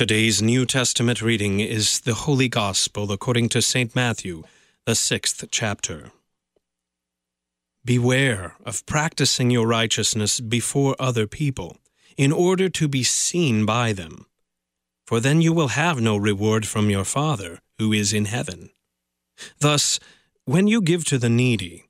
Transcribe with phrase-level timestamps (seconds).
[0.00, 3.94] Today's New Testament reading is the Holy Gospel according to St.
[3.94, 4.44] Matthew,
[4.86, 6.10] the sixth chapter.
[7.84, 11.76] Beware of practicing your righteousness before other people,
[12.16, 14.24] in order to be seen by them,
[15.06, 18.70] for then you will have no reward from your Father who is in heaven.
[19.58, 20.00] Thus,
[20.46, 21.89] when you give to the needy,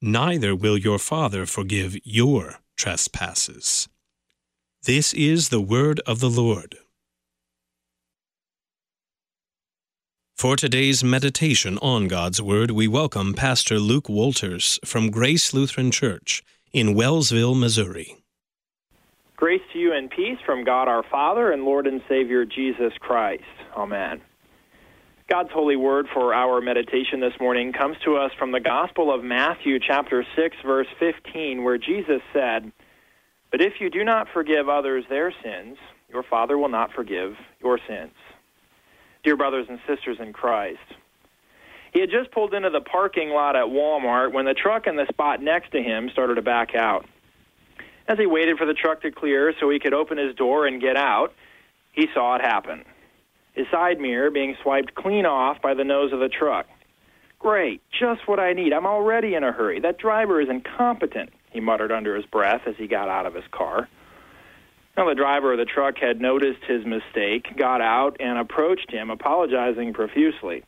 [0.00, 3.88] neither will your Father forgive your trespasses.
[4.84, 6.76] This is the word of the Lord.
[10.40, 16.42] For today's meditation on God's Word, we welcome Pastor Luke Walters from Grace Lutheran Church
[16.72, 18.16] in Wellsville, Missouri.
[19.36, 23.42] Grace to you and peace from God our Father and Lord and Savior Jesus Christ.
[23.76, 24.22] Amen.
[25.30, 29.22] God's holy word for our meditation this morning comes to us from the Gospel of
[29.22, 32.72] Matthew, chapter 6, verse 15, where Jesus said,
[33.52, 35.78] But if you do not forgive others their sins,
[36.12, 38.10] your Father will not forgive your sins.
[39.22, 40.80] Dear brothers and sisters in Christ,
[41.92, 45.06] he had just pulled into the parking lot at Walmart when the truck in the
[45.12, 47.06] spot next to him started to back out.
[48.08, 50.80] As he waited for the truck to clear so he could open his door and
[50.80, 51.32] get out,
[51.92, 52.84] he saw it happen.
[53.60, 56.66] His side mirror being swiped clean off by the nose of the truck.
[57.38, 58.72] Great, just what I need.
[58.72, 59.80] I'm already in a hurry.
[59.80, 63.44] That driver is incompetent, he muttered under his breath as he got out of his
[63.50, 63.86] car.
[64.96, 69.10] Now, the driver of the truck had noticed his mistake, got out, and approached him,
[69.10, 70.64] apologizing profusely.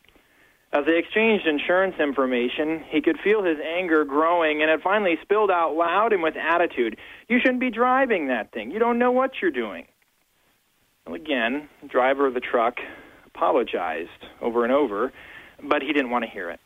[0.74, 5.50] As they exchanged insurance information, he could feel his anger growing, and it finally spilled
[5.50, 6.98] out loud and with attitude.
[7.26, 8.70] You shouldn't be driving that thing.
[8.70, 9.86] You don't know what you're doing.
[11.06, 12.76] Well, again, the driver of the truck
[13.26, 15.12] apologized over and over,
[15.62, 16.60] but he didn't want to hear it.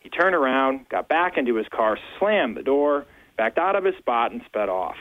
[0.00, 3.96] He turned around, got back into his car, slammed the door, backed out of his
[3.96, 4.96] spot, and sped off.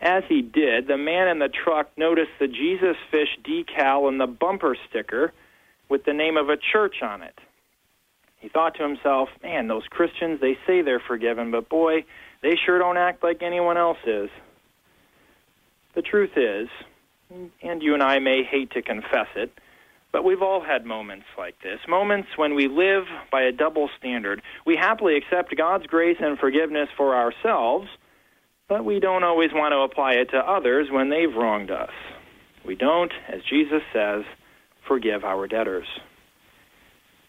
[0.00, 4.26] As he did, the man in the truck noticed the Jesus Fish decal and the
[4.26, 5.32] bumper sticker
[5.88, 7.38] with the name of a church on it.
[8.38, 12.04] He thought to himself, man, those Christians, they say they're forgiven, but boy,
[12.42, 14.30] they sure don't act like anyone else is.
[15.94, 16.68] The truth is,
[17.62, 19.52] and you and I may hate to confess it,
[20.12, 24.42] but we've all had moments like this moments when we live by a double standard.
[24.66, 27.88] We happily accept God's grace and forgiveness for ourselves
[28.72, 31.90] but we don't always want to apply it to others when they've wronged us.
[32.64, 34.24] We don't, as Jesus says,
[34.88, 35.86] forgive our debtors.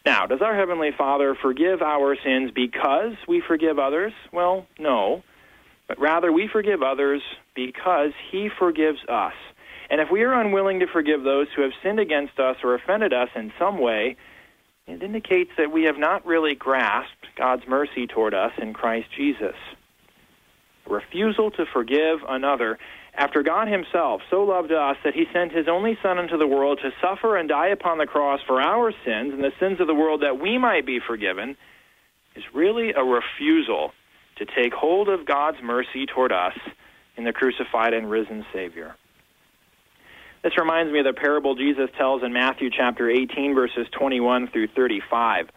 [0.06, 4.14] Now, does our Heavenly Father forgive our sins because we forgive others?
[4.32, 5.24] Well, no.
[5.90, 7.22] But rather, we forgive others
[7.56, 9.34] because He forgives us.
[9.94, 13.14] And if we are unwilling to forgive those who have sinned against us or offended
[13.14, 14.16] us in some way,
[14.88, 19.54] it indicates that we have not really grasped God's mercy toward us in Christ Jesus
[20.88, 22.80] refusal to forgive another
[23.14, 26.80] after God Himself so loved us that He sent His only Son into the world
[26.82, 29.94] to suffer and die upon the cross for our sins and the sins of the
[29.94, 31.56] world that we might be forgiven,
[32.36, 33.92] is really a refusal
[34.38, 36.58] to take hold of God's mercy toward us
[37.16, 38.96] in the crucified and risen Savior.
[40.44, 44.68] This reminds me of the parable Jesus tells in Matthew chapter 18, verses 21 through
[44.68, 45.48] 35.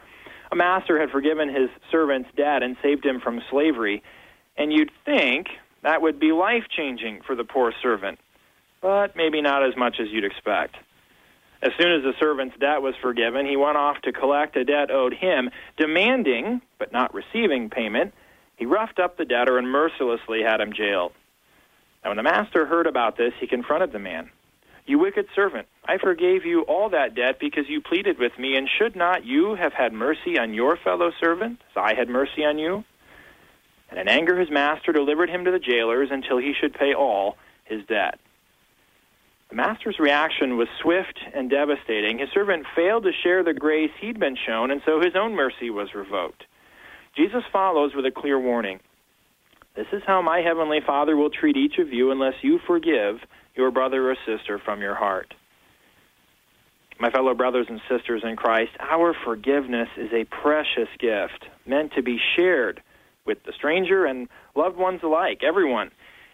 [0.52, 4.04] A master had forgiven his servant's debt and saved him from slavery,
[4.56, 5.48] and you'd think
[5.82, 8.20] that would be life changing for the poor servant,
[8.80, 10.76] but maybe not as much as you'd expect.
[11.62, 14.92] As soon as the servant's debt was forgiven, he went off to collect a debt
[14.92, 18.14] owed him, demanding, but not receiving payment.
[18.54, 21.12] He roughed up the debtor and mercilessly had him jailed.
[22.04, 24.30] Now, when the master heard about this, he confronted the man.
[24.86, 28.68] You wicked servant, I forgave you all that debt because you pleaded with me, and
[28.68, 32.58] should not you have had mercy on your fellow servant, as I had mercy on
[32.58, 32.84] you?
[33.90, 37.36] And in anger his master delivered him to the jailers until he should pay all
[37.64, 38.18] his debt.
[39.48, 42.18] The master's reaction was swift and devastating.
[42.18, 45.70] His servant failed to share the grace he'd been shown, and so his own mercy
[45.70, 46.44] was revoked.
[47.16, 48.80] Jesus follows with a clear warning.
[49.76, 53.16] This is how my heavenly Father will treat each of you unless you forgive
[53.54, 55.34] your brother or sister from your heart.
[56.98, 62.02] My fellow brothers and sisters in Christ, our forgiveness is a precious gift meant to
[62.02, 62.82] be shared
[63.26, 65.90] with the stranger and loved ones alike, everyone.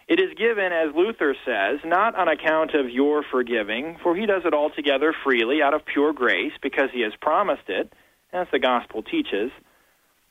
[0.07, 4.43] It is given, as Luther says, not on account of your forgiving, for he does
[4.45, 7.91] it altogether freely out of pure grace because he has promised it,
[8.31, 9.51] as the gospel teaches,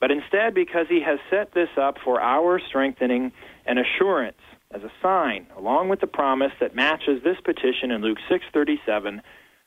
[0.03, 3.31] but instead because he has set this up for our strengthening
[3.65, 4.41] and assurance
[4.73, 9.23] as a sign, along with the promise that matches this petition in Luke 6:37,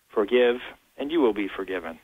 [0.10, 0.62] "Forgive,
[0.98, 2.00] and you will be forgiven."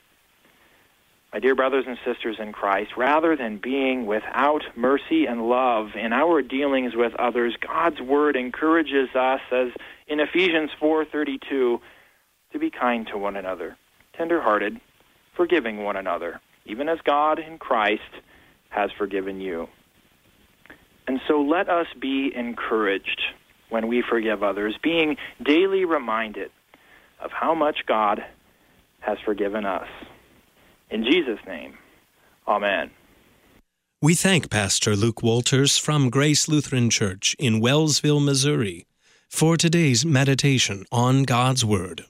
[1.33, 6.13] My dear brothers and sisters in Christ, rather than being without mercy and love in
[6.13, 9.73] our dealings with others, God's word encourages us as
[10.07, 11.81] in Ephesians 4:32
[12.53, 13.75] to be kind to one another,
[14.13, 14.79] tender-hearted,
[15.33, 18.01] forgiving one another, even as God in Christ
[18.69, 19.67] has forgiven you.
[21.07, 23.21] And so let us be encouraged
[23.69, 26.51] when we forgive others, being daily reminded
[27.19, 28.23] of how much God
[28.99, 29.87] has forgiven us.
[30.89, 31.77] In Jesus' name,
[32.47, 32.91] Amen.
[34.01, 38.87] We thank Pastor Luke Walters from Grace Lutheran Church in Wellsville, Missouri,
[39.29, 42.05] for today's meditation on God's Word.